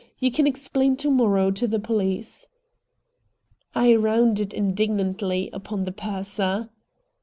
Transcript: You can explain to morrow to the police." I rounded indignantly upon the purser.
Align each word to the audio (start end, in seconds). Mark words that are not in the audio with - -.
You 0.17 0.31
can 0.31 0.47
explain 0.47 0.95
to 0.97 1.11
morrow 1.11 1.51
to 1.51 1.67
the 1.67 1.77
police." 1.79 2.49
I 3.75 3.95
rounded 3.95 4.51
indignantly 4.51 5.51
upon 5.53 5.85
the 5.85 5.91
purser. 5.91 6.71